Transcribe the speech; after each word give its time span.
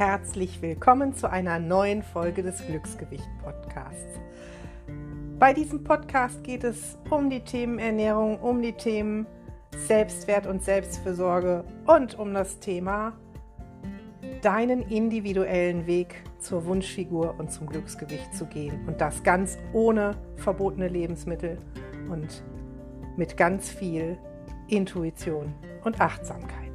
herzlich 0.00 0.62
willkommen 0.62 1.12
zu 1.12 1.30
einer 1.30 1.58
neuen 1.58 2.02
Folge 2.02 2.42
des 2.42 2.66
Glücksgewicht 2.66 3.28
Podcasts. 3.44 4.18
Bei 5.38 5.52
diesem 5.52 5.84
Podcast 5.84 6.42
geht 6.42 6.64
es 6.64 6.96
um 7.10 7.28
die 7.28 7.40
Themen 7.40 7.78
Ernährung, 7.78 8.38
um 8.40 8.62
die 8.62 8.72
Themen 8.72 9.26
Selbstwert 9.76 10.46
und 10.46 10.64
Selbstfürsorge 10.64 11.64
und 11.86 12.18
um 12.18 12.32
das 12.32 12.60
Thema 12.60 13.12
deinen 14.40 14.80
individuellen 14.88 15.86
Weg 15.86 16.22
zur 16.38 16.64
Wunschfigur 16.64 17.34
und 17.36 17.52
zum 17.52 17.66
Glücksgewicht 17.66 18.34
zu 18.34 18.46
gehen. 18.46 18.88
Und 18.88 19.02
das 19.02 19.22
ganz 19.22 19.58
ohne 19.74 20.16
verbotene 20.36 20.88
Lebensmittel 20.88 21.58
und 22.10 22.42
mit 23.18 23.36
ganz 23.36 23.68
viel 23.68 24.16
Intuition 24.66 25.52
und 25.84 26.00
Achtsamkeit. 26.00 26.69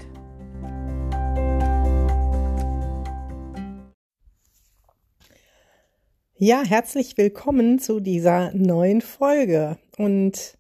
Ja, 6.38 6.64
herzlich 6.66 7.18
willkommen 7.18 7.80
zu 7.80 8.02
dieser 8.02 8.52
neuen 8.54 9.00
Folge. 9.00 9.78
Und 9.98 10.58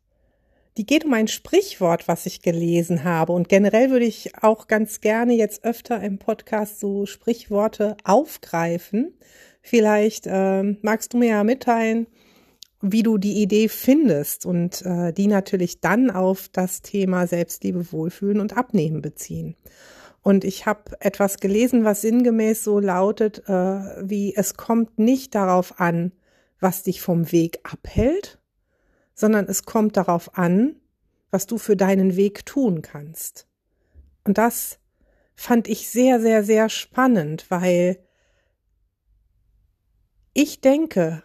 die 0.78 0.86
geht 0.86 1.04
um 1.04 1.14
ein 1.14 1.28
Sprichwort, 1.28 2.08
was 2.08 2.26
ich 2.26 2.42
gelesen 2.42 3.04
habe. 3.04 3.34
Und 3.34 3.50
generell 3.50 3.90
würde 3.90 4.06
ich 4.06 4.42
auch 4.42 4.68
ganz 4.68 5.02
gerne 5.02 5.34
jetzt 5.34 5.66
öfter 5.66 6.02
im 6.02 6.18
Podcast 6.18 6.80
so 6.80 7.06
Sprichworte 7.06 7.98
aufgreifen. 8.06 9.16
Vielleicht 9.62 10.28
äh, 10.28 10.64
magst 10.82 11.14
du 11.14 11.18
mir 11.18 11.32
ja 11.32 11.44
mitteilen, 11.44 12.08
wie 12.80 13.04
du 13.04 13.18
die 13.18 13.42
Idee 13.42 13.68
findest 13.68 14.46
und 14.46 14.82
äh, 14.86 15.12
die 15.12 15.28
natürlich 15.28 15.82
dann 15.82 16.10
auf 16.10 16.48
das 16.54 16.84
Thema 16.84 17.28
Selbstliebe, 17.28 17.92
Wohlfühlen 17.92 18.40
und 18.40 18.56
Abnehmen 18.56 19.02
beziehen. 19.02 19.58
Und 20.26 20.44
ich 20.44 20.66
habe 20.66 21.00
etwas 21.02 21.38
gelesen, 21.38 21.84
was 21.84 22.02
sinngemäß 22.02 22.64
so 22.64 22.80
lautet, 22.80 23.48
äh, 23.48 24.10
wie 24.10 24.36
es 24.36 24.56
kommt 24.56 24.98
nicht 24.98 25.36
darauf 25.36 25.80
an, 25.80 26.14
was 26.60 26.82
dich 26.82 27.00
vom 27.00 27.32
Weg 27.32 27.60
abhält, 27.62 28.40
sondern 29.14 29.46
es 29.46 29.66
kommt 29.66 29.98
darauf 29.98 30.36
an, 30.36 30.78
was 31.30 31.46
du 31.46 31.60
für 31.60 31.78
deinen 31.78 32.16
Weg 32.16 32.44
tun 32.44 32.82
kannst. 32.82 33.48
Und 34.24 34.40
das 34.40 34.80
fand 35.36 35.68
ich 35.68 35.90
sehr, 35.90 36.20
sehr, 36.20 36.44
sehr 36.44 36.70
spannend, 36.70 37.46
weil 37.50 38.00
ich 40.34 40.60
denke, 40.60 41.22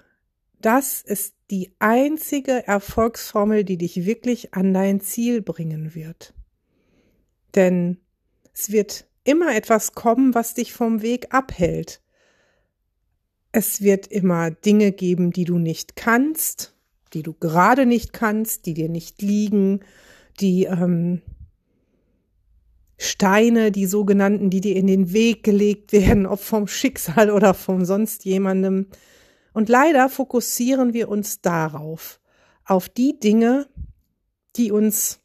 das 0.60 1.00
ist 1.00 1.34
die 1.50 1.74
einzige 1.78 2.66
Erfolgsformel, 2.66 3.64
die 3.64 3.78
dich 3.78 4.04
wirklich 4.04 4.52
an 4.52 4.74
dein 4.74 5.00
Ziel 5.00 5.40
bringen 5.40 5.94
wird. 5.94 6.34
Denn 7.54 7.96
es 8.52 8.70
wird 8.70 9.06
immer 9.24 9.54
etwas 9.54 9.92
kommen, 9.92 10.34
was 10.34 10.54
dich 10.54 10.72
vom 10.72 11.02
Weg 11.02 11.34
abhält. 11.34 12.00
Es 13.52 13.82
wird 13.82 14.06
immer 14.06 14.50
Dinge 14.50 14.92
geben, 14.92 15.32
die 15.32 15.44
du 15.44 15.58
nicht 15.58 15.96
kannst, 15.96 16.74
die 17.12 17.22
du 17.22 17.32
gerade 17.34 17.86
nicht 17.86 18.12
kannst, 18.12 18.66
die 18.66 18.74
dir 18.74 18.88
nicht 18.88 19.22
liegen, 19.22 19.80
die 20.40 20.64
ähm, 20.64 21.22
Steine, 22.96 23.72
die 23.72 23.86
sogenannten, 23.86 24.50
die 24.50 24.60
dir 24.60 24.76
in 24.76 24.86
den 24.86 25.12
Weg 25.12 25.42
gelegt 25.42 25.92
werden, 25.92 26.26
ob 26.26 26.40
vom 26.40 26.66
Schicksal 26.66 27.30
oder 27.30 27.54
vom 27.54 27.84
sonst 27.84 28.24
jemandem. 28.24 28.86
Und 29.52 29.68
leider 29.68 30.08
fokussieren 30.08 30.92
wir 30.92 31.08
uns 31.08 31.40
darauf, 31.40 32.20
auf 32.64 32.88
die 32.88 33.18
Dinge, 33.18 33.68
die 34.56 34.70
uns 34.70 35.20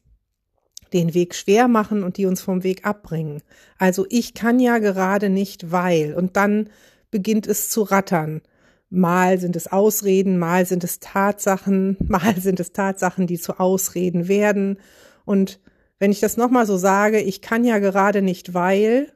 den 0.92 1.14
Weg 1.14 1.34
schwer 1.34 1.68
machen 1.68 2.02
und 2.02 2.16
die 2.16 2.26
uns 2.26 2.40
vom 2.40 2.62
Weg 2.62 2.86
abbringen. 2.86 3.42
Also 3.78 4.06
ich 4.08 4.34
kann 4.34 4.60
ja 4.60 4.78
gerade 4.78 5.28
nicht, 5.28 5.72
weil. 5.72 6.14
Und 6.14 6.36
dann 6.36 6.70
beginnt 7.10 7.46
es 7.46 7.70
zu 7.70 7.82
rattern. 7.82 8.42
Mal 8.88 9.38
sind 9.40 9.56
es 9.56 9.66
Ausreden, 9.66 10.38
mal 10.38 10.64
sind 10.64 10.84
es 10.84 11.00
Tatsachen, 11.00 11.96
mal 12.06 12.36
sind 12.38 12.60
es 12.60 12.72
Tatsachen, 12.72 13.26
die 13.26 13.38
zu 13.38 13.58
Ausreden 13.58 14.28
werden. 14.28 14.78
Und 15.24 15.60
wenn 15.98 16.12
ich 16.12 16.20
das 16.20 16.36
nochmal 16.36 16.66
so 16.66 16.76
sage, 16.76 17.20
ich 17.20 17.42
kann 17.42 17.64
ja 17.64 17.78
gerade 17.78 18.22
nicht, 18.22 18.54
weil, 18.54 19.12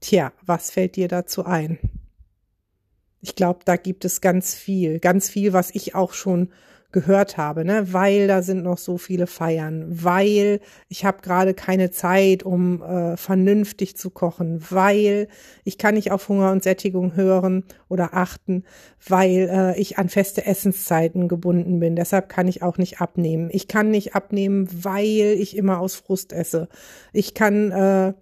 tja, 0.00 0.32
was 0.44 0.70
fällt 0.70 0.96
dir 0.96 1.08
dazu 1.08 1.44
ein? 1.44 1.78
Ich 3.20 3.34
glaube, 3.34 3.60
da 3.64 3.76
gibt 3.76 4.04
es 4.04 4.20
ganz 4.20 4.54
viel, 4.54 5.00
ganz 5.00 5.28
viel, 5.28 5.52
was 5.52 5.74
ich 5.74 5.94
auch 5.94 6.12
schon 6.12 6.50
gehört 6.92 7.36
habe, 7.36 7.64
ne? 7.64 7.92
weil 7.92 8.26
da 8.26 8.42
sind 8.42 8.62
noch 8.62 8.78
so 8.78 8.96
viele 8.96 9.26
Feiern, 9.26 9.84
weil 9.88 10.60
ich 10.88 11.04
habe 11.04 11.20
gerade 11.20 11.52
keine 11.52 11.90
Zeit, 11.90 12.42
um 12.42 12.82
äh, 12.82 13.16
vernünftig 13.16 13.96
zu 13.96 14.10
kochen, 14.10 14.64
weil 14.70 15.28
ich 15.64 15.78
kann 15.78 15.94
nicht 15.94 16.12
auf 16.12 16.28
Hunger 16.28 16.52
und 16.52 16.62
Sättigung 16.62 17.14
hören 17.16 17.64
oder 17.88 18.14
achten, 18.14 18.64
weil 19.06 19.48
äh, 19.50 19.80
ich 19.80 19.98
an 19.98 20.08
feste 20.08 20.46
Essenszeiten 20.46 21.28
gebunden 21.28 21.80
bin. 21.80 21.96
Deshalb 21.96 22.28
kann 22.28 22.48
ich 22.48 22.62
auch 22.62 22.78
nicht 22.78 23.00
abnehmen. 23.00 23.48
Ich 23.52 23.68
kann 23.68 23.90
nicht 23.90 24.14
abnehmen, 24.14 24.68
weil 24.72 25.36
ich 25.38 25.56
immer 25.56 25.80
aus 25.80 25.96
Frust 25.96 26.32
esse. 26.32 26.68
Ich 27.12 27.34
kann 27.34 27.72
äh, 27.72 28.14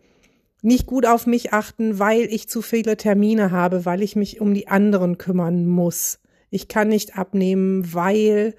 nicht 0.63 0.87
gut 0.87 1.07
auf 1.07 1.27
mich 1.27 1.53
achten, 1.53 1.99
weil 1.99 2.23
ich 2.23 2.49
zu 2.49 2.63
viele 2.63 2.97
Termine 2.97 3.51
habe, 3.51 3.85
weil 3.85 4.03
ich 4.03 4.17
mich 4.17 4.41
um 4.41 4.55
die 4.55 4.69
anderen 4.69 5.19
kümmern 5.19 5.67
muss 5.67 6.19
ich 6.54 6.69
kann 6.69 6.88
nicht 6.88 7.19
abnehmen, 7.19 7.92
weil 7.92 8.54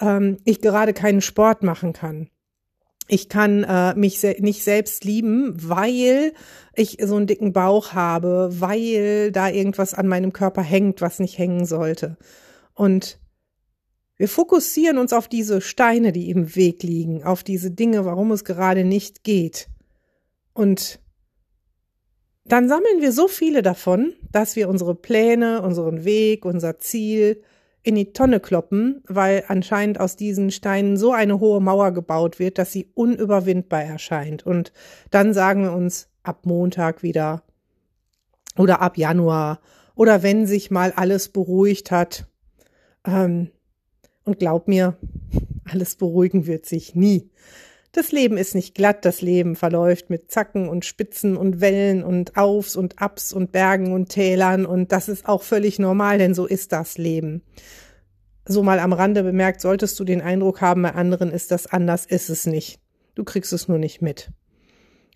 ähm, 0.00 0.36
ich 0.44 0.60
gerade 0.60 0.92
keinen 0.92 1.22
Sport 1.22 1.62
machen 1.62 1.94
kann. 1.94 2.28
Ich 3.08 3.30
kann 3.30 3.64
äh, 3.64 3.94
mich 3.94 4.20
se 4.20 4.36
nicht 4.38 4.62
selbst 4.62 5.02
lieben, 5.04 5.54
weil 5.56 6.34
ich 6.74 6.98
so 7.02 7.16
einen 7.16 7.26
dicken 7.26 7.54
Bauch 7.54 7.94
habe, 7.94 8.50
weil 8.60 9.32
da 9.32 9.48
irgendwas 9.48 9.94
an 9.94 10.08
meinem 10.08 10.34
Körper 10.34 10.60
hängt, 10.60 11.00
was 11.00 11.20
nicht 11.20 11.38
hängen 11.38 11.64
sollte. 11.64 12.18
Und 12.74 13.18
wir 14.18 14.28
fokussieren 14.28 14.98
uns 14.98 15.14
auf 15.14 15.26
diese 15.26 15.62
Steine, 15.62 16.12
die 16.12 16.28
im 16.28 16.54
Weg 16.54 16.82
liegen, 16.82 17.24
auf 17.24 17.42
diese 17.42 17.70
Dinge, 17.70 18.04
warum 18.04 18.30
es 18.30 18.44
gerade 18.44 18.84
nicht 18.84 19.24
geht. 19.24 19.70
Und 20.52 21.00
dann 22.52 22.68
sammeln 22.68 23.00
wir 23.00 23.12
so 23.12 23.28
viele 23.28 23.62
davon, 23.62 24.12
dass 24.32 24.56
wir 24.56 24.68
unsere 24.68 24.94
Pläne, 24.94 25.62
unseren 25.62 26.04
Weg, 26.04 26.44
unser 26.44 26.78
Ziel 26.78 27.42
in 27.82 27.94
die 27.94 28.12
Tonne 28.12 28.40
kloppen, 28.40 29.02
weil 29.06 29.44
anscheinend 29.48 30.00
aus 30.00 30.16
diesen 30.16 30.50
Steinen 30.50 30.96
so 30.96 31.12
eine 31.12 31.40
hohe 31.40 31.60
Mauer 31.60 31.92
gebaut 31.92 32.38
wird, 32.38 32.58
dass 32.58 32.72
sie 32.72 32.90
unüberwindbar 32.94 33.82
erscheint. 33.82 34.44
Und 34.44 34.72
dann 35.10 35.32
sagen 35.32 35.62
wir 35.62 35.72
uns 35.72 36.08
ab 36.22 36.44
Montag 36.44 37.02
wieder 37.02 37.42
oder 38.56 38.82
ab 38.82 38.98
Januar 38.98 39.60
oder 39.94 40.22
wenn 40.22 40.46
sich 40.46 40.70
mal 40.70 40.92
alles 40.92 41.28
beruhigt 41.28 41.90
hat. 41.90 42.26
Ähm, 43.06 43.50
und 44.24 44.38
glaub 44.38 44.68
mir, 44.68 44.96
alles 45.64 45.96
beruhigen 45.96 46.46
wird 46.46 46.66
sich 46.66 46.94
nie. 46.94 47.30
Das 47.98 48.12
Leben 48.12 48.36
ist 48.36 48.54
nicht 48.54 48.76
glatt, 48.76 49.04
das 49.04 49.22
Leben 49.22 49.56
verläuft 49.56 50.08
mit 50.08 50.30
Zacken 50.30 50.68
und 50.68 50.84
Spitzen 50.84 51.36
und 51.36 51.60
Wellen 51.60 52.04
und 52.04 52.36
Aufs 52.36 52.76
und 52.76 53.02
Abs 53.02 53.32
und 53.32 53.50
Bergen 53.50 53.92
und 53.92 54.10
Tälern 54.10 54.66
und 54.66 54.92
das 54.92 55.08
ist 55.08 55.26
auch 55.26 55.42
völlig 55.42 55.80
normal, 55.80 56.18
denn 56.18 56.32
so 56.32 56.46
ist 56.46 56.70
das 56.70 56.96
Leben. 56.96 57.42
So 58.44 58.62
mal 58.62 58.78
am 58.78 58.92
Rande 58.92 59.24
bemerkt, 59.24 59.60
solltest 59.60 59.98
du 59.98 60.04
den 60.04 60.20
Eindruck 60.20 60.60
haben, 60.60 60.82
bei 60.82 60.94
anderen 60.94 61.32
ist 61.32 61.50
das 61.50 61.66
anders, 61.66 62.06
ist 62.06 62.30
es 62.30 62.46
nicht. 62.46 62.78
Du 63.16 63.24
kriegst 63.24 63.52
es 63.52 63.66
nur 63.66 63.78
nicht 63.78 64.00
mit. 64.00 64.30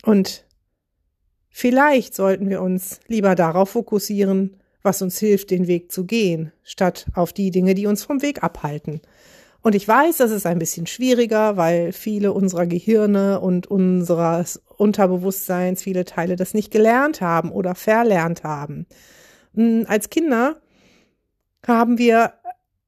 Und 0.02 0.44
vielleicht 1.50 2.16
sollten 2.16 2.50
wir 2.50 2.62
uns 2.62 2.98
lieber 3.06 3.36
darauf 3.36 3.70
fokussieren, 3.70 4.56
was 4.82 5.02
uns 5.02 5.20
hilft, 5.20 5.52
den 5.52 5.68
Weg 5.68 5.92
zu 5.92 6.04
gehen, 6.04 6.50
statt 6.64 7.06
auf 7.14 7.32
die 7.32 7.52
Dinge, 7.52 7.74
die 7.74 7.86
uns 7.86 8.02
vom 8.02 8.22
Weg 8.22 8.42
abhalten. 8.42 9.02
Und 9.62 9.76
ich 9.76 9.86
weiß, 9.86 10.16
das 10.16 10.32
ist 10.32 10.44
ein 10.44 10.58
bisschen 10.58 10.86
schwieriger, 10.86 11.56
weil 11.56 11.92
viele 11.92 12.32
unserer 12.32 12.66
Gehirne 12.66 13.40
und 13.40 13.68
unseres 13.68 14.60
Unterbewusstseins, 14.76 15.82
viele 15.82 16.04
Teile 16.04 16.34
das 16.34 16.52
nicht 16.52 16.72
gelernt 16.72 17.20
haben 17.20 17.52
oder 17.52 17.76
verlernt 17.76 18.42
haben. 18.42 18.86
Hm, 19.54 19.86
als 19.88 20.10
Kinder 20.10 20.56
haben 21.64 21.96
wir 21.96 22.32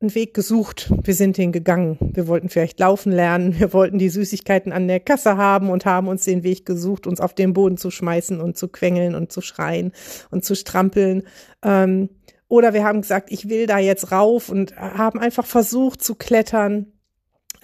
einen 0.01 0.15
Weg 0.17 0.35
gesucht. 0.35 0.93
Wir 1.03 1.15
sind 1.15 1.39
den 1.39 1.53
gegangen. 1.53 1.97
Wir 2.01 2.27
wollten 2.27 2.49
vielleicht 2.49 2.81
laufen 2.81 3.13
lernen. 3.13 3.59
Wir 3.59 3.73
wollten 3.73 3.99
die 3.99 4.09
Süßigkeiten 4.09 4.73
an 4.73 4.89
der 4.89 5.01
Kasse 5.01 5.37
haben 5.37 5.71
und 5.71 5.87
haben 5.87 6.09
uns 6.09 6.25
den 6.25 6.43
Weg 6.43 6.67
gesucht, 6.67 7.07
uns 7.07 7.21
auf 7.21 7.35
den 7.35 7.53
Boden 7.53 7.77
zu 7.77 7.91
schmeißen 7.91 8.41
und 8.41 8.57
zu 8.59 8.69
quengeln 8.69 9.15
und 9.15 9.31
zu 9.31 9.41
schreien 9.41 9.93
und 10.31 10.45
zu 10.45 10.57
strampeln. 10.57 11.23
Ähm, 11.63 12.11
oder 12.55 12.73
wir 12.73 12.85
haben 12.85 13.01
gesagt, 13.01 13.33
ich 13.33 13.49
will 13.49 13.67
da 13.67 13.79
jetzt 13.79 14.13
rauf 14.13 14.49
und 14.49 14.77
haben 14.77 15.19
einfach 15.19 15.45
versucht 15.45 16.03
zu 16.03 16.15
klettern. 16.15 16.93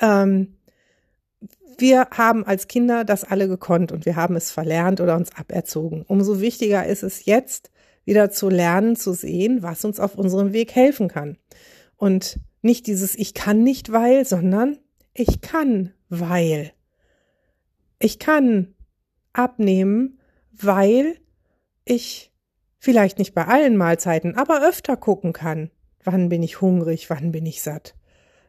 Ähm, 0.01 0.57
wir 1.79 2.09
haben 2.11 2.45
als 2.45 2.67
Kinder 2.67 3.05
das 3.05 3.23
alle 3.23 3.47
gekonnt 3.47 3.93
und 3.93 4.05
wir 4.05 4.17
haben 4.17 4.35
es 4.35 4.51
verlernt 4.51 5.01
oder 5.01 5.15
uns 5.15 5.31
aberzogen. 5.37 6.03
Umso 6.03 6.41
wichtiger 6.41 6.85
ist 6.87 7.05
es 7.05 7.25
jetzt, 7.25 7.71
wieder 8.05 8.33
zu 8.33 8.49
lernen, 8.49 8.97
zu 8.97 9.13
sehen, 9.13 9.63
was 9.63 9.85
uns 9.85 10.01
auf 10.01 10.17
unserem 10.17 10.53
Weg 10.53 10.75
helfen 10.75 11.07
kann. 11.07 11.39
Und 11.97 12.41
nicht 12.61 12.89
dieses 12.89 13.15
Ich 13.15 13.33
kann 13.33 13.63
nicht, 13.63 13.93
weil, 13.93 14.25
sondern 14.25 14.79
ich 15.15 15.41
kann, 15.41 15.93
weil. 16.09 16.73
Ich 18.01 18.19
kann 18.19 18.75
abnehmen, 19.33 20.19
weil 20.51 21.17
ich 21.85 22.30
vielleicht 22.81 23.19
nicht 23.19 23.35
bei 23.35 23.47
allen 23.47 23.77
Mahlzeiten, 23.77 24.35
aber 24.35 24.67
öfter 24.67 24.97
gucken 24.97 25.33
kann. 25.33 25.71
Wann 26.03 26.31
bin 26.31 26.43
ich 26.43 26.61
hungrig, 26.61 27.11
wann 27.11 27.31
bin 27.31 27.47
ich 27.47 27.63
satt? 27.63 27.95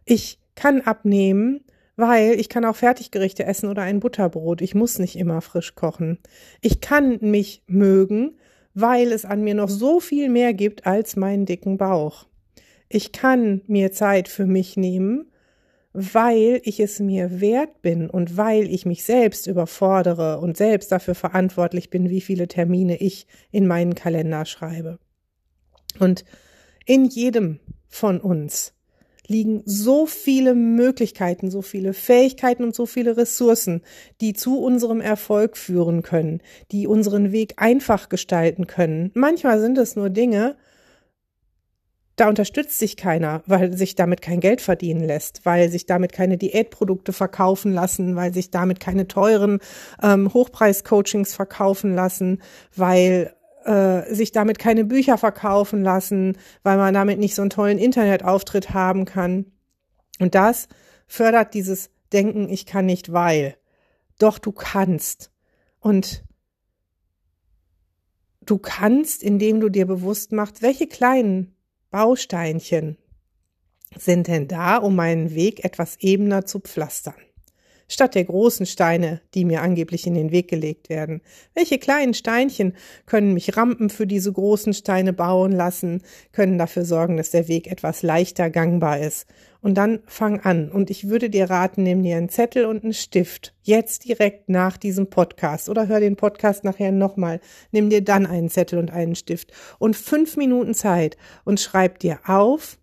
Ich 0.05 0.39
kann 0.55 0.81
abnehmen, 0.81 1.63
weil 1.97 2.39
ich 2.39 2.49
kann 2.49 2.65
auch 2.65 2.75
Fertiggerichte 2.75 3.43
essen 3.45 3.69
oder 3.69 3.83
ein 3.83 3.99
Butterbrot. 3.99 4.61
Ich 4.61 4.73
muss 4.73 4.97
nicht 4.97 5.17
immer 5.17 5.41
frisch 5.41 5.75
kochen. 5.75 6.17
Ich 6.61 6.81
kann 6.81 7.19
mich 7.21 7.61
mögen, 7.67 8.37
weil 8.73 9.11
es 9.11 9.25
an 9.25 9.43
mir 9.43 9.53
noch 9.53 9.69
so 9.69 9.99
viel 9.99 10.29
mehr 10.29 10.53
gibt 10.53 10.87
als 10.87 11.17
meinen 11.17 11.45
dicken 11.45 11.77
Bauch. 11.77 12.25
Ich 12.87 13.11
kann 13.11 13.61
mir 13.67 13.91
Zeit 13.91 14.27
für 14.27 14.45
mich 14.45 14.77
nehmen, 14.77 15.30
weil 15.93 16.61
ich 16.63 16.79
es 16.79 16.99
mir 16.99 17.41
wert 17.41 17.81
bin 17.81 18.09
und 18.09 18.37
weil 18.37 18.69
ich 18.69 18.85
mich 18.85 19.03
selbst 19.03 19.47
überfordere 19.47 20.39
und 20.39 20.55
selbst 20.55 20.91
dafür 20.91 21.15
verantwortlich 21.15 21.89
bin, 21.89 22.09
wie 22.09 22.21
viele 22.21 22.47
Termine 22.47 22.97
ich 22.97 23.27
in 23.51 23.67
meinen 23.67 23.95
Kalender 23.95 24.45
schreibe. 24.45 24.99
Und 25.99 26.23
in 26.85 27.05
jedem 27.05 27.59
von 27.87 28.21
uns 28.21 28.73
liegen 29.27 29.63
so 29.65 30.05
viele 30.05 30.53
Möglichkeiten, 30.55 31.51
so 31.51 31.61
viele 31.61 31.93
Fähigkeiten 31.93 32.63
und 32.63 32.75
so 32.75 32.85
viele 32.85 33.17
Ressourcen, 33.17 33.81
die 34.19 34.33
zu 34.33 34.59
unserem 34.59 35.01
Erfolg 35.01 35.57
führen 35.57 36.01
können, 36.03 36.41
die 36.71 36.87
unseren 36.87 37.31
Weg 37.31 37.53
einfach 37.57 38.09
gestalten 38.09 38.67
können. 38.67 39.11
Manchmal 39.13 39.59
sind 39.59 39.77
es 39.77 39.95
nur 39.95 40.09
Dinge, 40.09 40.57
da 42.21 42.29
unterstützt 42.29 42.77
sich 42.77 42.97
keiner, 42.97 43.41
weil 43.47 43.75
sich 43.75 43.95
damit 43.95 44.21
kein 44.21 44.41
Geld 44.41 44.61
verdienen 44.61 45.03
lässt, 45.03 45.43
weil 45.43 45.69
sich 45.69 45.87
damit 45.87 46.13
keine 46.13 46.37
Diätprodukte 46.37 47.13
verkaufen 47.13 47.73
lassen, 47.73 48.15
weil 48.15 48.31
sich 48.31 48.51
damit 48.51 48.79
keine 48.79 49.07
teuren 49.07 49.57
ähm, 50.03 50.31
Hochpreis-Coachings 50.31 51.33
verkaufen 51.33 51.95
lassen, 51.95 52.43
weil 52.75 53.33
äh, 53.65 54.13
sich 54.13 54.31
damit 54.31 54.59
keine 54.59 54.85
Bücher 54.85 55.17
verkaufen 55.17 55.81
lassen, 55.81 56.37
weil 56.61 56.77
man 56.77 56.93
damit 56.93 57.17
nicht 57.17 57.33
so 57.33 57.41
einen 57.41 57.49
tollen 57.49 57.79
Internetauftritt 57.79 58.71
haben 58.71 59.05
kann. 59.05 59.47
Und 60.19 60.35
das 60.35 60.67
fördert 61.07 61.55
dieses 61.55 61.89
Denken, 62.13 62.49
ich 62.49 62.67
kann 62.67 62.85
nicht, 62.85 63.11
weil. 63.11 63.55
Doch 64.19 64.37
du 64.37 64.51
kannst. 64.51 65.31
Und 65.79 66.23
du 68.45 68.59
kannst, 68.59 69.23
indem 69.23 69.59
du 69.59 69.69
dir 69.69 69.87
bewusst 69.87 70.33
machst, 70.33 70.61
welche 70.61 70.85
kleinen 70.85 71.55
Bausteinchen 71.91 72.97
sind 73.95 74.27
denn 74.27 74.47
da, 74.47 74.77
um 74.77 74.95
meinen 74.95 75.35
Weg 75.35 75.65
etwas 75.65 75.97
ebener 75.99 76.45
zu 76.45 76.59
pflastern? 76.59 77.21
Statt 77.91 78.15
der 78.15 78.23
großen 78.23 78.65
Steine, 78.65 79.19
die 79.33 79.43
mir 79.43 79.61
angeblich 79.61 80.07
in 80.07 80.13
den 80.13 80.31
Weg 80.31 80.47
gelegt 80.47 80.87
werden. 80.87 81.19
Welche 81.53 81.77
kleinen 81.77 82.13
Steinchen 82.13 82.73
können 83.05 83.33
mich 83.33 83.57
Rampen 83.57 83.89
für 83.89 84.07
diese 84.07 84.31
großen 84.31 84.73
Steine 84.73 85.11
bauen 85.11 85.51
lassen, 85.51 86.01
können 86.31 86.57
dafür 86.57 86.85
sorgen, 86.85 87.17
dass 87.17 87.31
der 87.31 87.49
Weg 87.49 87.69
etwas 87.69 88.01
leichter 88.01 88.49
gangbar 88.49 88.99
ist. 88.99 89.27
Und 89.59 89.75
dann 89.75 89.99
fang 90.05 90.39
an. 90.39 90.71
Und 90.71 90.89
ich 90.89 91.09
würde 91.09 91.29
dir 91.29 91.49
raten, 91.49 91.83
nimm 91.83 92.01
dir 92.01 92.15
einen 92.15 92.29
Zettel 92.29 92.65
und 92.65 92.85
einen 92.85 92.93
Stift. 92.93 93.53
Jetzt 93.61 94.05
direkt 94.05 94.47
nach 94.47 94.77
diesem 94.77 95.09
Podcast 95.09 95.67
oder 95.67 95.89
hör 95.89 95.99
den 95.99 96.15
Podcast 96.15 96.63
nachher 96.63 96.93
nochmal. 96.93 97.41
Nimm 97.71 97.89
dir 97.89 98.01
dann 98.01 98.25
einen 98.25 98.49
Zettel 98.49 98.79
und 98.79 98.89
einen 98.89 99.15
Stift 99.15 99.51
und 99.79 99.97
fünf 99.97 100.37
Minuten 100.37 100.73
Zeit 100.73 101.17
und 101.43 101.59
schreib 101.59 101.99
dir 101.99 102.19
auf, 102.25 102.77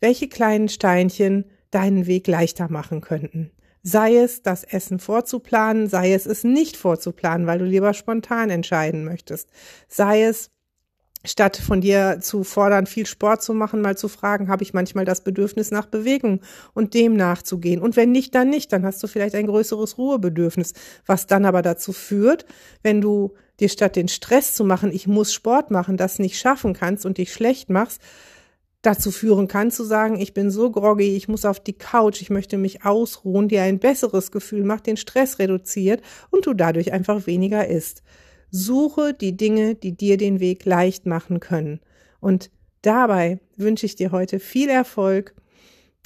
welche 0.00 0.28
kleinen 0.28 0.70
Steinchen 0.70 1.44
deinen 1.70 2.06
Weg 2.06 2.26
leichter 2.26 2.70
machen 2.70 3.02
könnten. 3.02 3.50
Sei 3.88 4.16
es, 4.16 4.42
das 4.42 4.64
Essen 4.64 4.98
vorzuplanen, 4.98 5.88
sei 5.88 6.12
es, 6.12 6.26
es 6.26 6.42
nicht 6.42 6.76
vorzuplanen, 6.76 7.46
weil 7.46 7.60
du 7.60 7.64
lieber 7.64 7.94
spontan 7.94 8.50
entscheiden 8.50 9.04
möchtest. 9.04 9.48
Sei 9.86 10.24
es, 10.24 10.50
statt 11.24 11.56
von 11.56 11.80
dir 11.80 12.18
zu 12.20 12.42
fordern, 12.42 12.86
viel 12.86 13.06
Sport 13.06 13.44
zu 13.44 13.54
machen, 13.54 13.80
mal 13.80 13.96
zu 13.96 14.08
fragen, 14.08 14.48
habe 14.48 14.64
ich 14.64 14.74
manchmal 14.74 15.04
das 15.04 15.22
Bedürfnis 15.22 15.70
nach 15.70 15.86
Bewegung 15.86 16.40
und 16.74 16.94
dem 16.94 17.14
nachzugehen. 17.14 17.80
Und 17.80 17.94
wenn 17.94 18.10
nicht, 18.10 18.34
dann 18.34 18.50
nicht, 18.50 18.72
dann 18.72 18.84
hast 18.84 19.00
du 19.04 19.06
vielleicht 19.06 19.36
ein 19.36 19.46
größeres 19.46 19.98
Ruhebedürfnis, 19.98 20.72
was 21.06 21.28
dann 21.28 21.44
aber 21.44 21.62
dazu 21.62 21.92
führt, 21.92 22.44
wenn 22.82 23.00
du 23.00 23.34
dir 23.60 23.68
statt 23.68 23.94
den 23.94 24.08
Stress 24.08 24.54
zu 24.54 24.64
machen, 24.64 24.90
ich 24.90 25.06
muss 25.06 25.32
Sport 25.32 25.70
machen, 25.70 25.96
das 25.96 26.18
nicht 26.18 26.40
schaffen 26.40 26.74
kannst 26.74 27.06
und 27.06 27.18
dich 27.18 27.32
schlecht 27.32 27.70
machst, 27.70 28.02
dazu 28.86 29.10
führen 29.10 29.48
kann, 29.48 29.72
zu 29.72 29.82
sagen, 29.82 30.20
ich 30.20 30.32
bin 30.32 30.50
so 30.50 30.70
groggy, 30.70 31.16
ich 31.16 31.26
muss 31.26 31.44
auf 31.44 31.58
die 31.58 31.72
Couch, 31.72 32.22
ich 32.22 32.30
möchte 32.30 32.56
mich 32.56 32.84
ausruhen, 32.84 33.48
dir 33.48 33.62
ein 33.62 33.80
besseres 33.80 34.30
Gefühl 34.30 34.62
macht, 34.62 34.86
den 34.86 34.96
Stress 34.96 35.40
reduziert 35.40 36.02
und 36.30 36.46
du 36.46 36.54
dadurch 36.54 36.92
einfach 36.92 37.26
weniger 37.26 37.66
isst. 37.66 38.02
Suche 38.50 39.12
die 39.12 39.36
Dinge, 39.36 39.74
die 39.74 39.96
dir 39.96 40.16
den 40.16 40.38
Weg 40.38 40.64
leicht 40.64 41.04
machen 41.04 41.40
können. 41.40 41.80
Und 42.20 42.50
dabei 42.82 43.40
wünsche 43.56 43.86
ich 43.86 43.96
dir 43.96 44.12
heute 44.12 44.38
viel 44.38 44.68
Erfolg 44.68 45.34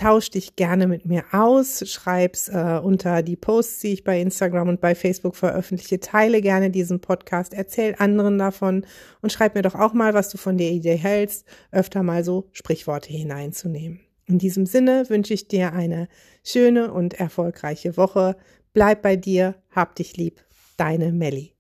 tausch 0.01 0.31
dich 0.31 0.57
gerne 0.57 0.87
mit 0.87 1.05
mir 1.05 1.25
aus, 1.33 1.85
schreib's 1.87 2.49
äh, 2.49 2.81
unter 2.83 3.23
die 3.23 3.37
Posts, 3.37 3.81
die 3.81 3.93
ich 3.93 4.05
bei 4.05 4.19
Instagram 4.19 4.69
und 4.71 4.81
bei 4.81 4.95
Facebook 4.95 5.37
veröffentliche, 5.37 6.01
teile 6.01 6.41
gerne 6.41 6.71
diesen 6.71 7.01
Podcast, 7.01 7.53
erzähl 7.53 7.95
anderen 7.99 8.39
davon 8.39 8.87
und 9.21 9.31
schreib 9.31 9.55
mir 9.55 9.63
doch 9.63 9.75
auch 9.75 9.93
mal, 9.93 10.15
was 10.15 10.31
du 10.31 10.39
von 10.39 10.57
der 10.57 10.71
Idee 10.71 10.97
hältst, 10.97 11.47
öfter 11.71 12.03
mal 12.03 12.25
so 12.25 12.49
Sprichworte 12.53 13.13
hineinzunehmen. 13.13 14.01
In 14.27 14.39
diesem 14.39 14.65
Sinne 14.65 15.05
wünsche 15.11 15.35
ich 15.35 15.49
dir 15.49 15.75
eine 15.75 16.09
schöne 16.45 16.93
und 16.93 17.15
erfolgreiche 17.21 17.99
Woche. 17.99 18.37
Bleib 18.73 19.03
bei 19.03 19.17
dir, 19.17 19.57
hab 19.71 19.97
dich 19.97 20.17
lieb, 20.17 20.43
deine 20.79 21.13
Melli. 21.13 21.60